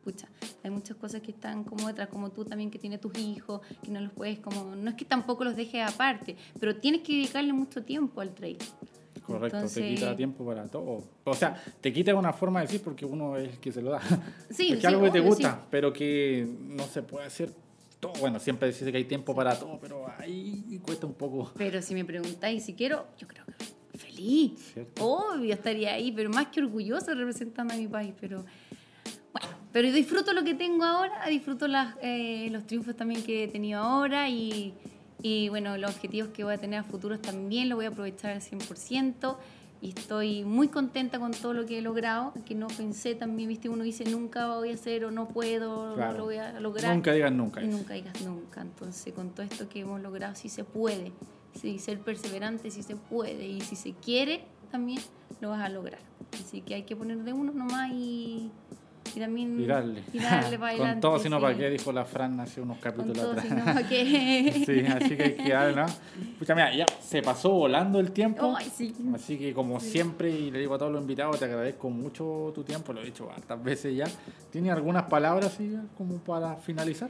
[0.06, 0.28] pucha,
[0.64, 3.90] hay muchas cosas que están como detrás, como tú también que tienes tus hijos, que
[3.92, 7.52] no los puedes como, no es que tampoco los dejes aparte, pero tienes que dedicarle
[7.54, 8.60] mucho tiempo al trail.
[9.26, 11.04] Correcto, te Entonces- quita tiempo para todo.
[11.24, 13.90] O sea, te quita una forma de decir porque uno es el que se lo
[13.92, 14.02] da.
[14.52, 15.68] Sí, es que sí, algo que te gusta, sí.
[15.72, 17.52] pero que no se puede hacer
[18.00, 18.14] todo.
[18.20, 21.52] Bueno, siempre dices que hay tiempo para todo, pero ahí cuesta un poco.
[21.58, 24.60] Pero si me preguntáis si quiero, yo creo que feliz.
[24.74, 25.04] Cierto.
[25.04, 28.14] Obvio estaría ahí, pero más que orgullosa representando a mi país.
[28.22, 28.46] Pero
[29.76, 33.82] pero disfruto lo que tengo ahora, disfruto las, eh, los triunfos también que he tenido
[33.82, 34.74] ahora y,
[35.22, 38.32] y bueno, los objetivos que voy a tener a futuros también los voy a aprovechar
[38.32, 39.36] al 100%.
[39.82, 43.68] Y estoy muy contenta con todo lo que he logrado, que no pensé también, viste,
[43.68, 46.14] uno dice nunca voy a hacer o no puedo, Claro.
[46.14, 46.96] no lo voy a lograr.
[46.96, 47.62] Nunca digas nunca.
[47.62, 48.62] Y nunca digas nunca.
[48.62, 51.12] Entonces, con todo esto que hemos logrado, sí se puede.
[51.60, 53.46] Sí, ser perseverante sí se puede.
[53.46, 55.02] Y si se quiere, también
[55.42, 56.00] lo vas a lograr.
[56.42, 58.52] Así que hay que poner de uno nomás y,
[59.14, 59.60] y también...
[59.60, 60.04] Y darle.
[60.14, 60.92] Y darle para adelante.
[60.94, 61.42] Con todo, sino sí.
[61.42, 63.46] para qué, dijo la Fran hace unos Con capítulos todo, atrás.
[63.48, 64.52] si no, ¿para qué?
[64.66, 65.86] Sí, así que hay que darle, ¿no?
[66.40, 68.56] Pucha, mira, ya se pasó volando el tiempo.
[68.58, 68.94] Ay, sí.
[69.14, 72.64] Así que como siempre, y le digo a todos los invitados, te agradezco mucho tu
[72.64, 74.06] tiempo, lo he dicho hartas veces ya.
[74.52, 75.58] ¿Tiene algunas palabras
[75.98, 77.10] como para finalizar?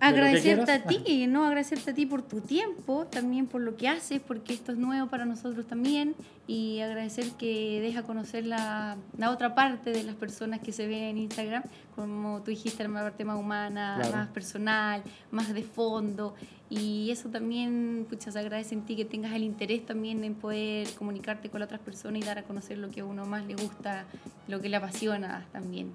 [0.00, 4.20] Agradecerte a ti, no agradecerte a ti por tu tiempo, también por lo que haces,
[4.26, 6.14] porque esto es nuevo para nosotros también,
[6.50, 11.04] y agradecer que deja conocer la, la otra parte de las personas que se ven
[11.04, 11.62] en Instagram,
[11.94, 14.16] como tú dijiste, la parte más humana, Claro.
[14.16, 16.34] más personal, más de fondo,
[16.68, 20.88] y eso también, pucha, se agradece en ti que tengas el interés también en poder
[20.94, 24.06] comunicarte con otras personas y dar a conocer lo que a uno más le gusta,
[24.48, 25.92] lo que le apasiona también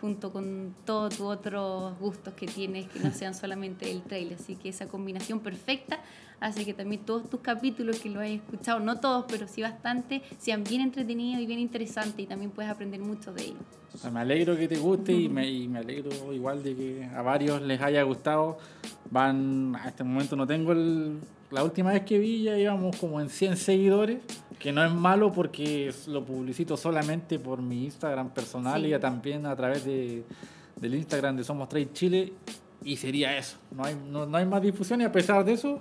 [0.00, 4.34] junto con todos tus otros gustos que tienes que no sean solamente el trail.
[4.38, 5.98] Así que esa combinación perfecta
[6.44, 10.20] hace que también todos tus capítulos que lo hayas escuchado, no todos, pero sí bastante,
[10.38, 13.62] sean bien entretenidos y bien interesantes y también puedes aprender mucho de ellos.
[13.94, 17.04] O sea, me alegro que te guste y me, y me alegro igual de que
[17.14, 18.58] a varios les haya gustado.
[19.10, 21.18] Van, a este momento no tengo el...
[21.50, 24.18] La última vez que vi ya íbamos como en 100 seguidores,
[24.58, 28.92] que no es malo porque lo publicito solamente por mi Instagram personal Sí.
[28.92, 30.24] y también a través de,
[30.76, 32.32] del Instagram de Somos Trade Chile.
[32.82, 35.80] Y sería eso, no hay, no, no hay más difusión y a pesar de eso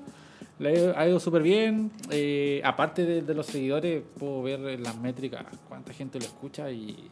[0.59, 1.91] le ha ido súper bien.
[2.09, 6.71] Eh, aparte de, de los seguidores, puedo ver en las métricas cuánta gente lo escucha
[6.71, 7.09] y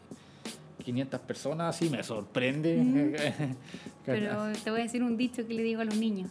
[0.81, 3.15] 500 personas, sí me sorprende.
[4.05, 6.29] Pero te voy a decir un dicho que le digo a los niños.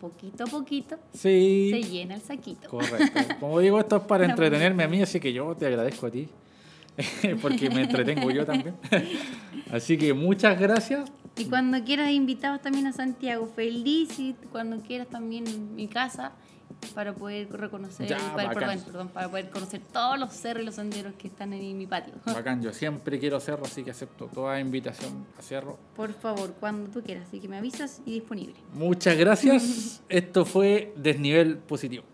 [0.00, 2.70] Poquito a poquito sí, se llena el saquito.
[2.70, 3.20] correcto.
[3.38, 6.26] Como digo, esto es para entretenerme a mí, así que yo te agradezco a ti,
[7.42, 8.76] porque me entretengo yo también.
[9.70, 11.12] Así que muchas gracias.
[11.36, 16.32] Y cuando quieras invitados también a Santiago, feliz y cuando quieras también mi casa
[16.94, 20.74] para poder reconocer, Ya, para, perdón, perdón, para poder conocer todos los cerros y los
[20.74, 22.14] senderos que están en mi patio.
[22.26, 25.78] Bacán, yo siempre quiero cerro, así que acepto toda invitación a cerro.
[25.94, 28.54] Por favor, cuando tú quieras, así que me avisas y disponible.
[28.74, 30.02] Muchas gracias.
[30.08, 32.04] Esto fue Desnivel Positivo.